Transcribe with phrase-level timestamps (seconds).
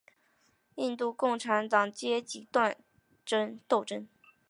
[0.73, 2.47] 印度共产党阶级
[3.67, 4.07] 斗争。